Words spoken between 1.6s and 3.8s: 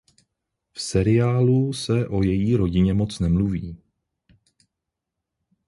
se o její rodině moc nemluví.